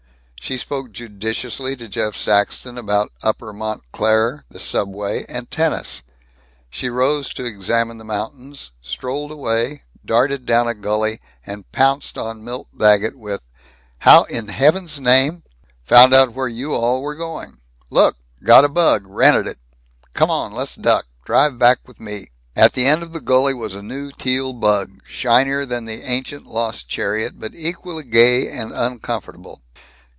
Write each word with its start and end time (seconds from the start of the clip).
She 0.43 0.57
spoke 0.57 0.91
judiciously 0.91 1.77
to 1.77 1.87
Jeff 1.87 2.15
Saxton 2.17 2.77
about 2.77 3.13
Upper 3.21 3.53
Montclair, 3.53 4.43
the 4.49 4.59
subway, 4.59 5.23
and 5.29 5.49
tennis. 5.49 6.01
She 6.69 6.89
rose 6.89 7.29
to 7.35 7.45
examine 7.45 7.99
the 7.99 8.03
mountains, 8.03 8.71
strolled 8.81 9.31
away, 9.31 9.83
darted 10.03 10.45
down 10.45 10.67
a 10.67 10.73
gully, 10.73 11.21
and 11.45 11.71
pounced 11.71 12.17
on 12.17 12.43
Milt 12.43 12.67
Daggett 12.77 13.17
with: 13.17 13.41
"How 13.99 14.23
in 14.23 14.49
heaven's 14.49 14.99
name" 14.99 15.43
"Found 15.87 16.13
out 16.13 16.33
where 16.33 16.49
you 16.49 16.73
all 16.73 17.01
were 17.01 17.15
going. 17.15 17.59
Look! 17.89 18.17
Got 18.43 18.65
a 18.65 18.67
bug! 18.67 19.05
Rented 19.07 19.47
it. 19.47 19.59
Come 20.15 20.31
on! 20.31 20.51
Let's 20.51 20.75
duck! 20.75 21.05
Drive 21.23 21.57
back 21.59 21.79
with 21.87 21.99
me!" 22.01 22.31
At 22.57 22.73
the 22.73 22.87
end 22.87 23.03
of 23.03 23.13
the 23.13 23.21
gully 23.21 23.53
was 23.53 23.75
a 23.75 23.83
new 23.83 24.11
Teal 24.11 24.51
bug, 24.51 24.99
shinier 25.05 25.65
than 25.65 25.85
the 25.85 26.01
ancient 26.01 26.45
lost 26.45 26.89
chariot, 26.89 27.39
but 27.39 27.53
equally 27.55 28.03
gay 28.03 28.49
and 28.49 28.71
uncomfortable. 28.73 29.61